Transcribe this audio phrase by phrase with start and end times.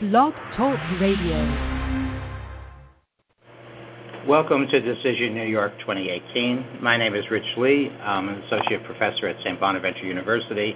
[0.00, 1.38] Blog Talk Radio.
[4.26, 6.82] Welcome to Decision New York 2018.
[6.82, 7.90] My name is Rich Lee.
[8.02, 9.60] I'm an associate professor at St.
[9.60, 10.74] Bonaventure University,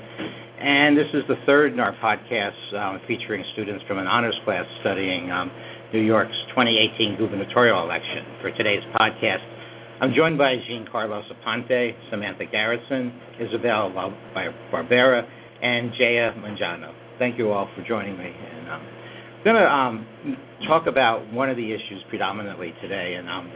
[0.60, 4.64] and this is the third in our podcast um, featuring students from an honors class
[4.82, 5.50] studying um,
[5.92, 8.22] New York's 2018 gubernatorial election.
[8.40, 9.42] For today's podcast,
[10.00, 15.26] I'm joined by Jeancarlos Aponte, Samantha Garretson, Isabelle LaBarbera,
[15.60, 16.94] and Jaya Manjunath.
[17.18, 18.30] Thank you all for joining me.
[18.30, 18.86] And um,
[19.44, 20.06] going to um,
[20.66, 23.14] talk about one of the issues predominantly today.
[23.14, 23.50] And um,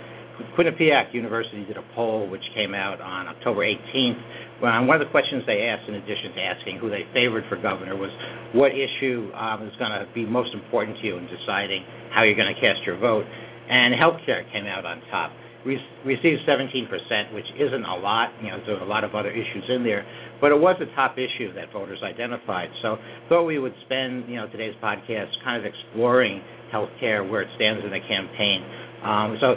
[0.57, 4.23] Quinnipiac University did a poll which came out on October 18th.
[4.63, 7.57] Well, one of the questions they asked, in addition to asking who they favored for
[7.57, 8.11] governor, was
[8.55, 12.37] what issue um, is going to be most important to you in deciding how you're
[12.37, 13.25] going to cast your vote.
[13.69, 15.33] And healthcare came out on top
[15.65, 18.31] We received 17%, which isn't a lot.
[18.43, 20.05] You know, there's a lot of other issues in there,
[20.43, 22.69] but it was a top issue that voters identified.
[22.83, 22.99] So
[23.31, 26.43] thought we would spend, you know, today's podcast kind of exploring
[26.75, 28.61] healthcare, where it stands in the campaign.
[29.07, 29.55] Um, so,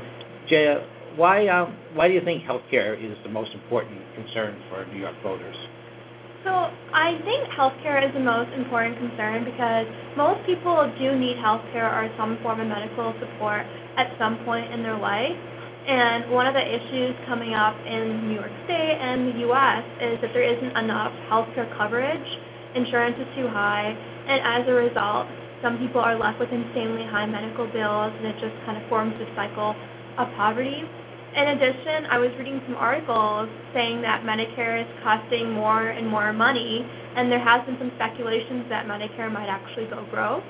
[0.47, 0.78] Jay,
[1.17, 5.16] why um, why do you think healthcare is the most important concern for New York
[5.23, 5.58] voters?
[6.45, 11.89] So I think healthcare is the most important concern because most people do need healthcare
[11.89, 13.66] or some form of medical support
[13.97, 15.33] at some point in their life.
[15.86, 19.86] And one of the issues coming up in New York State and the U.S.
[20.02, 22.25] is that there isn't enough healthcare coverage.
[22.73, 25.30] Insurance is too high, and as a result,
[25.61, 29.13] some people are left with insanely high medical bills, and it just kind of forms
[29.22, 29.78] this cycle
[30.17, 30.83] of poverty.
[31.36, 36.33] In addition, I was reading some articles saying that Medicare is costing more and more
[36.33, 36.81] money,
[37.16, 40.44] and there has been some speculations that Medicare might actually go broke.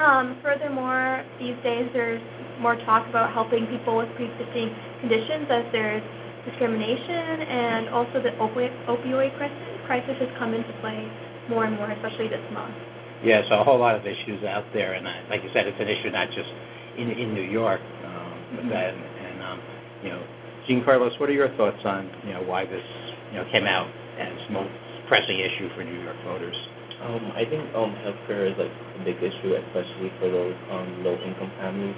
[0.00, 2.22] Um, furthermore, these days there's
[2.58, 6.02] more talk about helping people with pre-existing conditions as there's
[6.50, 9.56] discrimination and also the opi- opioid crisis,
[9.86, 11.06] crisis has come into play
[11.48, 12.74] more and more, especially this month.
[13.22, 15.80] Yeah, so a whole lot of issues out there, and uh, like you said, it's
[15.80, 16.50] an issue not just
[16.98, 18.68] in in New York, um, but mm-hmm.
[18.68, 19.58] that, and, and um,
[20.02, 20.22] you know,
[20.68, 22.84] Jeancarlos, what are your thoughts on you know why this
[23.32, 23.88] you know came out
[24.20, 24.74] as most
[25.08, 26.56] pressing issue for New York voters?
[27.02, 31.50] Um, I think um, healthcare is like a big issue, especially for those um, low-income
[31.58, 31.96] families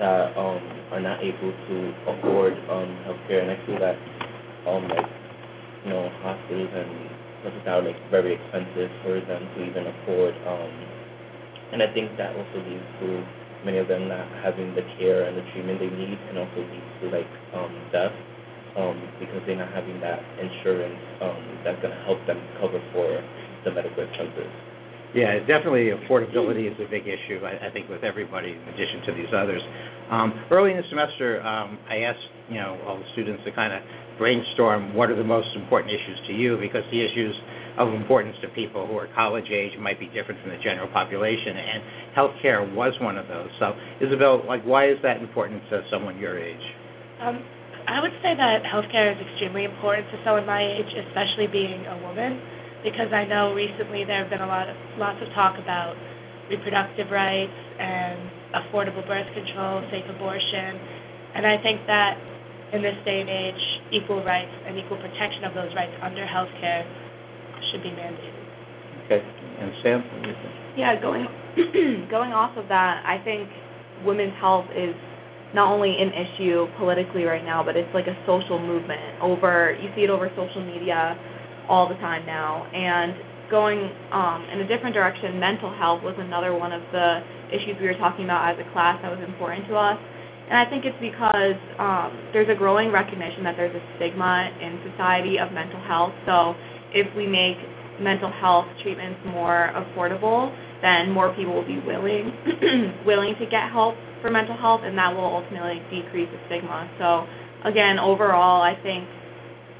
[0.00, 1.76] that um, are not able to
[2.08, 3.96] afford um, healthcare, and I feel that
[4.66, 5.06] um, like
[5.84, 6.90] you know hospitals and
[7.42, 10.34] stuff like that are like very expensive for them to even afford.
[10.48, 10.72] Um,
[11.72, 13.08] and I think that also leads to
[13.64, 16.92] many of them not having the care and the treatment they need, and also leads
[17.02, 18.16] to like um, death
[18.76, 23.22] um, because they're not having that insurance um, that's going to help them cover for
[23.68, 24.48] the medical expenses.
[25.16, 29.12] Yeah, definitely affordability is a big issue, I, I think, with everybody, in addition to
[29.16, 29.62] these others.
[30.10, 33.72] Um, early in the semester, um, I asked, you know, all the students to kind
[33.72, 33.80] of
[34.18, 37.32] brainstorm what are the most important issues to you, because the issues
[37.78, 41.56] of importance to people who are college age might be different from the general population,
[41.56, 41.80] and
[42.12, 43.48] healthcare was one of those.
[43.58, 43.72] So,
[44.04, 46.66] Isabelle, like, why is that important to someone your age?
[47.22, 47.40] Um,
[47.88, 51.96] I would say that healthcare is extremely important to someone my age, especially being a
[52.04, 52.36] woman
[52.82, 55.96] because I know recently there have been a lot of lots of talk about
[56.50, 58.18] reproductive rights and
[58.54, 60.78] affordable birth control, safe abortion,
[61.34, 62.16] and I think that
[62.72, 63.62] in this day and age,
[63.92, 66.84] equal rights and equal protection of those rights under health care
[67.70, 68.44] should be mandated.
[69.06, 69.24] Okay,
[69.60, 70.54] and Sam, what do you think?
[70.76, 71.26] Yeah, going
[72.10, 73.48] going off of that, I think
[74.04, 74.94] women's health is
[75.54, 79.00] not only an issue politically right now, but it's like a social movement.
[79.20, 81.16] Over you see it over social media
[81.68, 82.66] all the time now.
[82.72, 83.14] And
[83.50, 87.86] going um, in a different direction, mental health was another one of the issues we
[87.86, 89.98] were talking about as a class that was important to us.
[90.48, 94.80] And I think it's because um, there's a growing recognition that there's a stigma in
[94.92, 96.12] society of mental health.
[96.24, 96.54] So
[96.92, 97.56] if we make
[98.00, 100.48] mental health treatments more affordable,
[100.80, 102.32] then more people will be willing
[103.06, 106.88] willing to get help for mental health, and that will ultimately decrease the stigma.
[106.98, 107.26] So
[107.68, 109.04] again, overall, I think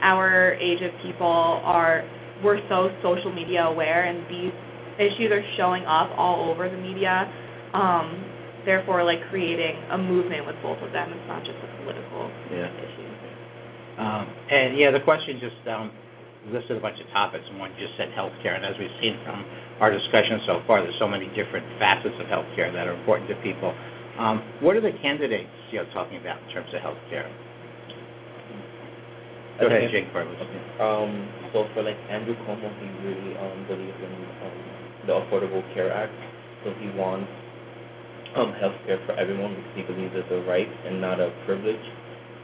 [0.00, 2.06] our age of people are
[2.42, 4.54] we're so social media aware and these
[4.98, 7.26] issues are showing up all over the media
[7.74, 8.24] um,
[8.64, 11.10] therefore like creating a movement with both of them.
[11.10, 12.70] It's not just a political yeah.
[12.70, 13.06] issue.
[13.98, 15.90] Um, and yeah the question just um,
[16.54, 19.42] listed a bunch of topics and one just said healthcare and as we've seen from
[19.82, 23.36] our discussion so far there's so many different facets of healthcare that are important to
[23.42, 23.74] people.
[24.18, 27.26] Um, what are the candidates you know talking about in terms of healthcare
[29.60, 30.04] Go ahead, Jake.
[30.42, 30.62] Okay.
[30.80, 34.12] Um, so for like Andrew Cuomo, he really um, believes in
[34.46, 34.58] um,
[35.06, 36.14] the Affordable Care Act.
[36.64, 37.30] So he wants
[38.36, 41.82] um, health care for everyone because he believes it's a right and not a privilege.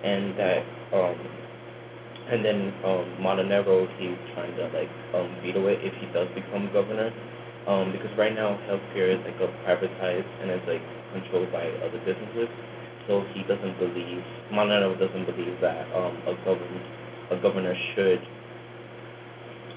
[0.04, 1.18] And that, um,
[2.30, 6.70] and then um, Molinaro, he's trying to like um, veto it if he does become
[6.72, 7.12] governor.
[7.66, 10.82] Um, because right now healthcare is like a privatized and it's like
[11.12, 12.48] controlled by other businesses.
[13.08, 14.22] So he doesn't believe
[14.52, 16.84] Molinaro doesn't believe that um a government
[17.30, 18.20] a governor should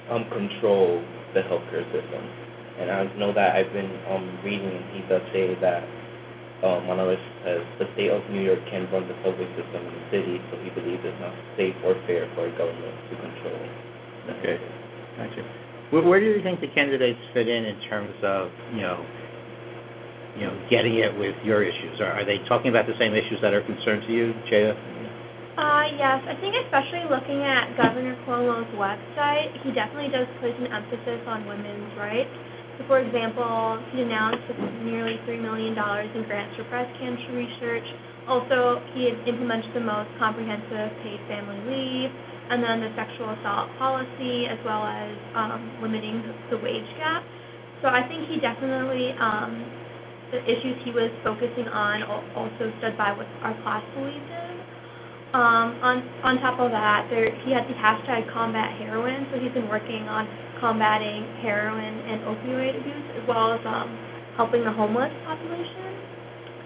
[0.09, 1.03] um control
[1.33, 2.23] the healthcare system.
[2.79, 5.83] And I know that I've been um reading he does say that
[6.63, 10.05] um Molinaro says the state of New York can run the subway system in the
[10.11, 13.87] city, so he believes it's not safe or fair for a government to control
[14.39, 14.59] Okay.
[15.17, 15.43] Gotcha.
[15.91, 19.05] Where, where do you think the candidates fit in in terms of, you know,
[20.37, 21.99] you know, getting it with your issues?
[21.99, 24.75] Are, are they talking about the same issues that are concerned to you, Jaya?
[25.57, 30.69] Uh, yes, I think especially looking at Governor Cuomo's website, he definitely does place an
[30.69, 32.29] emphasis on women's rights.
[32.77, 34.45] So, for example, he announced
[34.85, 37.89] nearly $3 million in grants for breast cancer research.
[38.29, 42.13] Also, he had implemented the most comprehensive paid family leave,
[42.53, 46.21] and then the sexual assault policy, as well as um, limiting
[46.53, 47.25] the wage gap.
[47.81, 49.57] So I think he definitely, um,
[50.29, 52.05] the issues he was focusing on
[52.37, 54.46] also stood by what our class believed in.
[55.35, 59.51] Um, on on top of that, there he had the hashtag combat heroin, so he's
[59.51, 60.23] been working on
[60.59, 63.91] combating heroin and opioid abuse as well as um,
[64.39, 65.99] helping the homeless population.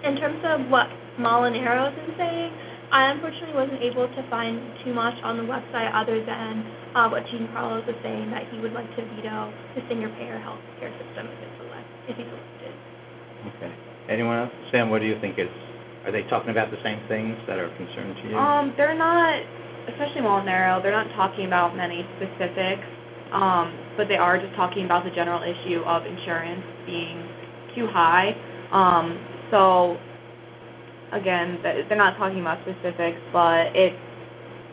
[0.06, 0.86] In terms of what
[1.18, 2.50] Molinaro has been saying,
[2.94, 6.62] I unfortunately wasn't able to find too much on the website other than
[6.94, 10.62] uh, what Jeancarlos was saying that he would like to veto the single payer health
[10.78, 11.52] care system if it's
[12.08, 12.74] if he's elected.
[13.56, 13.72] Okay.
[14.08, 14.52] Anyone else?
[14.70, 15.50] Sam, what do you think is,
[16.04, 18.36] are they talking about the same things that are concerned to you?
[18.36, 19.38] Um, they're not,
[19.88, 22.86] especially Molinaro, they're not talking about many specifics,
[23.32, 27.22] um, but they are just talking about the general issue of insurance being
[27.74, 28.34] too high.
[28.72, 29.18] Um,
[29.50, 29.96] so,
[31.12, 33.96] again, they're not talking about specifics, but it's,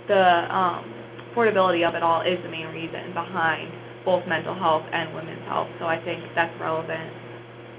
[0.08, 0.82] the, um,
[1.30, 3.72] affordability of it all is the main reason behind
[4.04, 7.14] both mental health and women's health, so I think that's relevant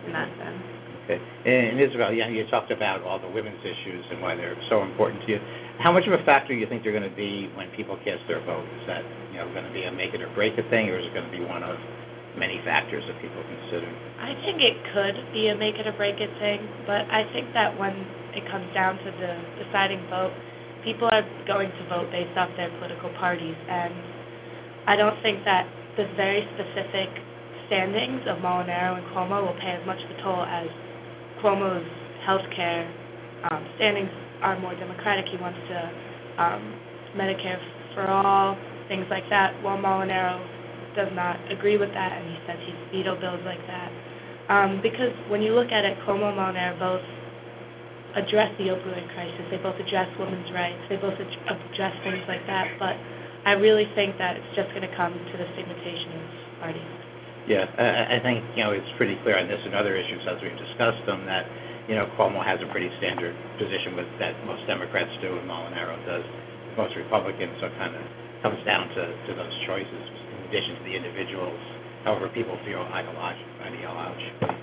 [0.07, 0.80] in that sense.
[1.05, 1.19] Okay.
[1.19, 5.25] And Isabelle, yeah, you talked about all the women's issues and why they're so important
[5.27, 5.41] to you.
[5.81, 8.21] How much of a factor do you think they're going to be when people cast
[8.29, 8.69] their vote?
[8.79, 9.03] Is that,
[9.33, 11.15] you know, going to be a make it or break it thing, or is it
[11.17, 11.81] going to be one of
[12.37, 13.89] many factors that people consider?
[14.21, 17.51] I think it could be a make it or break it thing, but I think
[17.57, 17.97] that when
[18.37, 19.33] it comes down to the
[19.65, 20.37] deciding vote,
[20.85, 23.93] people are going to vote based off their political parties, and
[24.87, 27.09] I don't think that the very specific
[27.67, 30.69] standings of Molinaro and Cuomo will pay as much of a toll as
[31.43, 31.87] Cuomo's
[32.29, 32.85] healthcare
[33.51, 34.11] um, standings
[34.43, 35.27] are more democratic.
[35.31, 35.79] He wants to
[36.43, 36.63] um,
[37.17, 37.59] Medicare
[37.95, 38.57] for all,
[38.89, 40.39] things like that, while Molinaro
[40.97, 43.91] does not agree with that, and he says he'd veto bills like that.
[44.51, 47.07] Um, because when you look at it, Cuomo and Molinaro both
[48.17, 49.47] address the opioid crisis.
[49.51, 50.83] They both address women's rights.
[50.91, 52.67] They both address things like that.
[52.79, 52.99] But
[53.47, 56.27] I really think that it's just going to come to the stigmatization of
[56.59, 57.10] parties.
[57.49, 60.37] Yeah, I, I think, you know, it's pretty clear on this and other issues as
[60.43, 61.49] we've discussed them, that,
[61.89, 65.97] you know, Cuomo has a pretty standard position with, that most Democrats do, and Molinaro
[66.05, 66.25] does,
[66.77, 68.03] most Republicans, so it kind of
[68.43, 70.05] comes down to, to those choices,
[70.37, 71.59] in addition to the individuals,
[72.05, 74.57] however people feel ideologi- ideologically.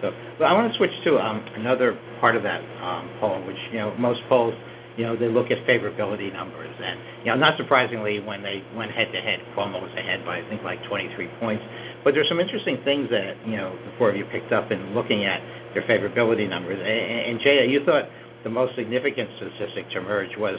[0.00, 3.58] So, but I want to switch to um, another part of that um, poll, which,
[3.72, 4.54] you know, most polls,
[4.96, 8.90] you know, they look at favorability numbers, and, you know, not surprisingly, when they went
[8.92, 11.62] head-to-head, Cuomo was ahead by, I think, like 23 points.
[12.04, 14.94] But there's some interesting things that, you know, the four of you picked up in
[14.94, 15.40] looking at
[15.74, 16.78] their favorability numbers.
[16.78, 18.06] And, and Jaya, you thought
[18.44, 20.56] the most significant statistic to emerge was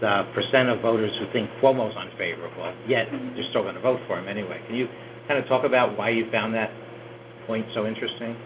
[0.00, 3.34] the percent of voters who think Cuomo's unfavorable, yet mm-hmm.
[3.38, 4.60] they're still going to vote for him anyway.
[4.66, 4.88] Can you
[5.28, 6.70] kind of talk about why you found that
[7.46, 8.36] point so interesting?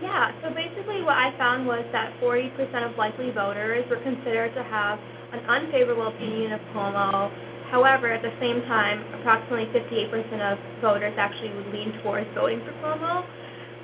[0.00, 2.52] Yeah, so basically what I found was that 40%
[2.88, 4.98] of likely voters were considered to have
[5.32, 7.28] an unfavorable opinion of Cuomo.
[7.70, 10.10] However, at the same time, approximately 58%
[10.42, 13.22] of voters actually would lean towards voting for Cuomo.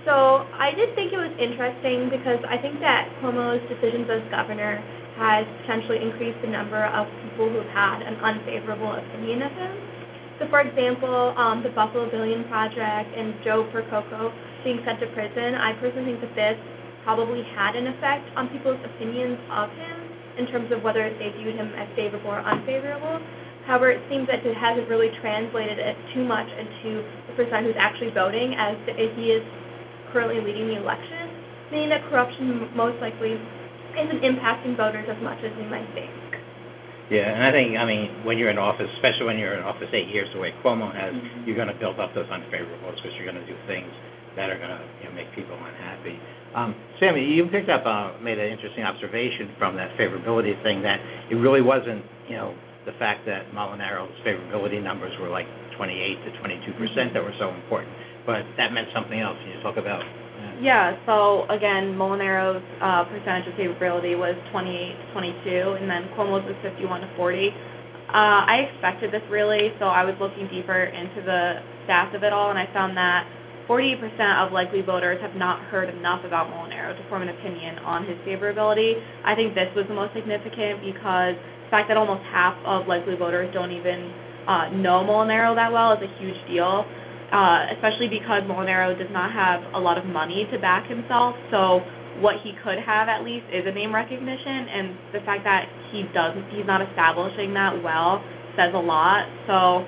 [0.06, 4.82] So I did think it was interesting because I think that Cuomo's decisions as governor
[5.18, 9.74] has potentially increased the number of people who've had an unfavorable opinion of him.
[10.38, 14.30] So, for example, um, the Buffalo Billion Project and Joe Percoco
[14.62, 16.58] being sent to prison, I personally think that this
[17.02, 19.96] probably had an effect on people's opinions of him
[20.36, 23.22] in terms of whether they viewed him as favorable or unfavorable.
[23.66, 27.74] However, it seems that it hasn't really translated it too much into the percent who's
[27.78, 29.42] actually voting, as he is
[30.12, 31.28] currently leading the election,
[31.72, 33.34] meaning that corruption most likely
[33.98, 36.14] isn't impacting voters as much as we might think.
[37.10, 39.88] Yeah, and I think, I mean, when you're in office, especially when you're in office
[39.92, 41.46] eight years the way Cuomo has, Mhm.
[41.46, 43.90] you're going to build up those unfavorables because you're going to do things
[44.34, 46.18] that are going to, you know, make people unhappy.
[46.54, 51.00] Um, Sammy, you picked up, uh, made an interesting observation from that favorability thing that
[51.30, 52.54] it really wasn't, you know,
[52.86, 57.50] the fact that Molinaro's favorability numbers were like 28 to 22 percent that were so
[57.50, 57.92] important.
[58.26, 59.38] but that meant something else.
[59.38, 60.02] Can you talk about?
[60.02, 66.10] uh, Yeah, so again, Molinaro's uh, percentage of favorability was 28 to 22, and then
[66.18, 67.48] Cuomo's was 51 to 40.
[68.10, 72.32] Uh, I expected this really, so I was looking deeper into the stats of it
[72.32, 73.26] all, and I found that
[73.68, 73.98] 48%
[74.46, 78.14] of likely voters have not heard enough about Molinaro to form an opinion on his
[78.22, 78.94] favorability.
[79.24, 81.34] I think this was the most significant because
[81.66, 84.14] the fact that almost half of likely voters don't even
[84.46, 86.86] uh, know Molinaro that well is a huge deal
[87.32, 91.34] uh, especially because Molinaro does not have a lot of money to back himself.
[91.50, 91.82] So
[92.20, 96.04] what he could have at least is a name recognition, and the fact that he
[96.14, 98.22] doesn't, he's not establishing that well,
[98.56, 99.26] says a lot.
[99.46, 99.84] So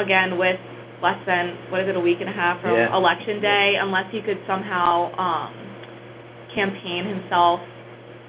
[0.00, 0.58] again, with
[1.02, 2.94] less than what is it, a week and a half from Yeah.
[2.96, 5.52] election day, unless he could somehow um,
[6.54, 7.60] campaign himself,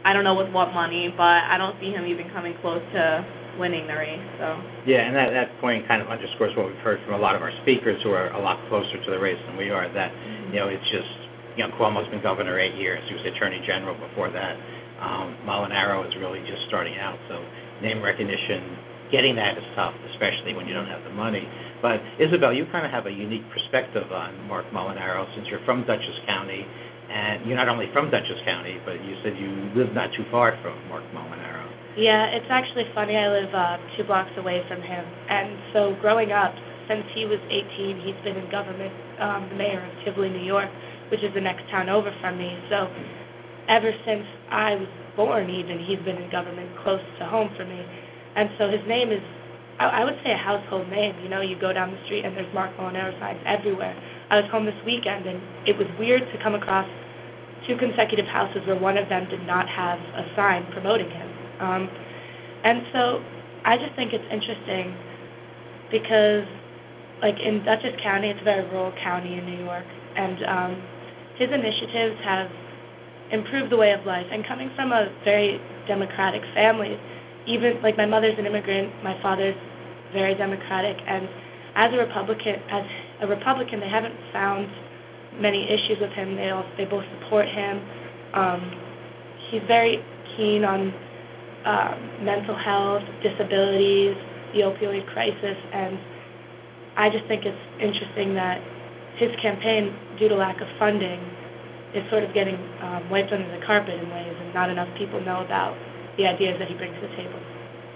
[0.06, 3.26] I don't know with what money, but I don't see him even coming close to
[3.60, 4.24] winning the race.
[4.40, 4.56] So.
[4.88, 7.44] Yeah, and that, that point kind of underscores what we've heard from a lot of
[7.44, 10.12] our speakers who are a lot closer to the race than we are, that,
[10.56, 11.12] you know, it's just,
[11.60, 14.56] you know, Cuomo's been governor eight years, he was attorney general before that.
[15.04, 17.40] Um, Molinaro is really just starting out, so
[17.84, 18.80] name recognition,
[19.12, 21.44] getting that is tough, especially when you don't have the money.
[21.82, 25.88] But Isabelle, you kind of have a unique perspective on Mark Molinaro since you're from
[25.88, 26.68] Dutchess County,
[27.10, 30.58] and you're not only from Dutchess County, but you said you live not too far
[30.62, 31.66] from Mark Molinaro.
[31.98, 33.18] Yeah, it's actually funny.
[33.18, 36.54] I live uh, two blocks away from him, and so growing up,
[36.88, 40.70] since he was 18, he's been in government, um, the mayor of Tivoli, New York,
[41.12, 42.54] which is the next town over from me.
[42.70, 42.90] So
[43.70, 47.82] ever since I was born, even he's been in government close to home for me,
[48.36, 49.22] and so his name is,
[49.82, 51.18] I, I would say, a household name.
[51.22, 53.98] You know, you go down the street and there's Mark Molinaro signs everywhere.
[54.30, 56.88] I was home this weekend, and it was weird to come across
[57.68, 61.30] two consecutive houses where one of them did not have a sign promoting him.
[61.60, 61.90] Um,
[62.64, 63.24] and so
[63.66, 64.96] I just think it's interesting
[65.92, 66.46] because,
[67.22, 70.72] like in Dutchess County, it's a very rural county in New York, and um,
[71.38, 72.50] his initiatives have
[73.32, 74.26] improved the way of life.
[74.32, 76.98] And coming from a very democratic family,
[77.48, 79.58] even like my mother's an immigrant, my father's
[80.14, 81.28] very democratic, and
[81.76, 82.86] as a Republican, as
[83.22, 84.68] a Republican, they haven't found
[85.40, 86.36] many issues with him.
[86.36, 87.82] They all they both support him.
[88.34, 88.62] Um,
[89.52, 90.00] he's very
[90.38, 90.94] keen on
[91.66, 94.16] um, mental health, disabilities,
[94.54, 96.00] the opioid crisis, and
[96.98, 98.60] I just think it's interesting that
[99.18, 101.20] his campaign, due to lack of funding,
[101.94, 105.20] is sort of getting um, wiped under the carpet in ways, and not enough people
[105.22, 105.76] know about
[106.18, 107.40] the ideas that he brings to the table.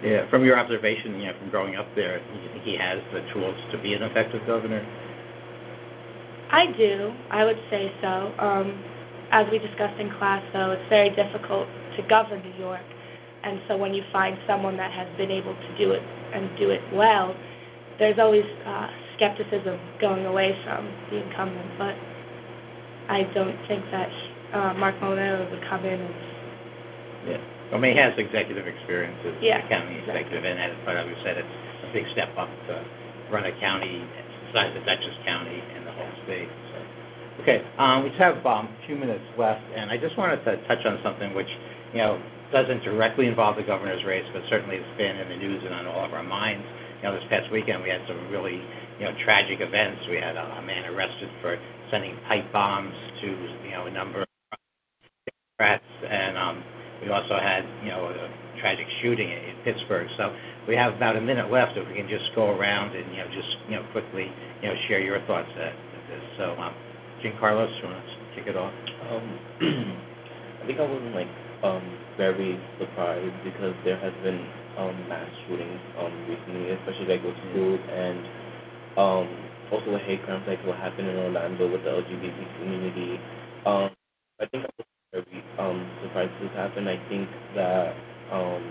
[0.04, 3.24] Yeah, from your observation, you know, from growing up there, you think he has the
[3.32, 4.84] tools to be an effective governor?
[6.54, 7.12] I do.
[7.32, 8.30] I would say so.
[8.38, 8.78] Um,
[9.34, 11.66] as we discussed in class, though, it's very difficult
[11.98, 12.86] to govern New York,
[13.44, 16.70] and so when you find someone that has been able to do it and do
[16.70, 17.34] it well,
[17.98, 21.66] there's always uh, skepticism going away from the incumbent.
[21.82, 21.98] But
[23.10, 24.10] I don't think that
[24.54, 26.14] uh, Mark Molinaro would come in and
[27.34, 27.42] Yeah.
[27.74, 31.42] I mean, he has executive experience as Yeah, a county executive, and as, we said,
[31.42, 32.86] it's a big step up to
[33.34, 34.06] run a county
[34.54, 36.13] besides the size of Dutchess County and the whole
[37.42, 40.58] Okay, um, we just have, um, a few minutes left, and I just wanted to
[40.68, 41.50] touch on something which,
[41.94, 42.22] you know,
[42.54, 45.88] doesn't directly involve the governor's race, but certainly has been in the news and on
[45.88, 46.64] all of our minds.
[47.02, 48.62] You know, this past weekend, we had some really,
[49.00, 50.02] you know, tragic events.
[50.10, 51.58] We had a, a man arrested for
[51.92, 54.28] sending pipe bombs to, you know, a number of
[55.60, 56.64] Democrats, and, um,
[57.04, 60.08] we also had, you know, a tragic shooting in in Pittsburgh.
[60.18, 60.34] So
[60.68, 63.28] we have about a minute left, if we can just go around and, you know,
[63.28, 65.93] just, you know, quickly, you know, share your thoughts at at this.
[66.38, 66.76] So, um,
[67.24, 68.74] Jeancarlos, you want to kick it off?
[69.12, 69.40] Um,
[70.64, 71.30] I think I wasn't like
[71.64, 71.84] um
[72.18, 74.40] very surprised because there has been
[74.78, 78.20] um mass shootings um recently, especially like with school and
[78.98, 79.28] um
[79.72, 83.20] also with hate crimes like what happened in Orlando with the LGBT community.
[83.66, 83.92] Um,
[84.42, 86.90] I think I was very um surprised this happened.
[86.90, 87.96] I think that
[88.32, 88.64] um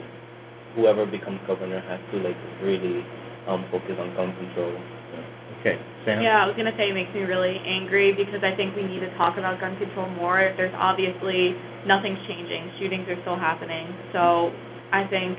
[0.77, 3.05] whoever becomes governor has to like really
[3.49, 4.75] um focus on gun control.
[5.63, 6.19] Okay, Sam?
[6.19, 8.99] Yeah, I was gonna say it makes me really angry because I think we need
[8.99, 10.51] to talk about gun control more.
[10.59, 11.55] There's obviously
[11.87, 12.67] nothing's changing.
[12.83, 13.87] Shootings are still happening.
[14.11, 14.51] So
[14.91, 15.39] I think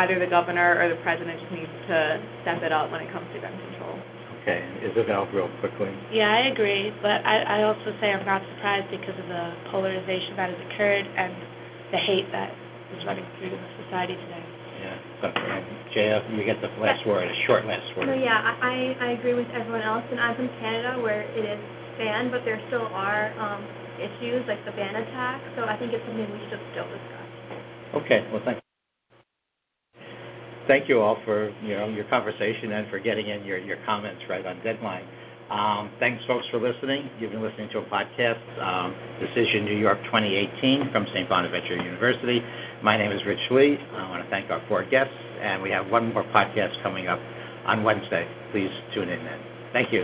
[0.00, 3.28] either the governor or the president just needs to step it up when it comes
[3.36, 4.00] to gun control.
[4.40, 5.92] Okay, Isabelle, real quickly.
[6.10, 10.40] Yeah, I agree, but I, I also say I'm not surprised because of the polarization
[10.40, 11.36] that has occurred and
[11.92, 12.50] the hate that
[12.96, 13.54] is running through
[13.84, 14.41] society today.
[15.22, 15.62] Yeah,
[15.94, 18.06] JF, you get the last word, a short last word.
[18.06, 21.44] No, yeah, I, I I agree with everyone else, and I'm from Canada where it
[21.46, 21.60] is
[21.98, 23.62] banned, but there still are um,
[24.00, 27.28] issues like the ban attack, so I think it's something we should still discuss.
[28.02, 28.58] Okay, well, thank
[30.68, 34.22] Thank you all for, you know, your conversation and for getting in your, your comments
[34.30, 35.02] right on deadline.
[35.50, 37.10] Um, thanks, folks, for listening.
[37.18, 41.28] You've been listening to a podcast, um, Decision New York 2018 from St.
[41.28, 42.40] Bonaventure University.
[42.82, 43.78] My name is Rich Lee.
[43.94, 47.20] I want to thank our four guests, and we have one more podcast coming up
[47.64, 48.26] on Wednesday.
[48.50, 49.38] Please tune in then.
[49.72, 50.02] Thank you.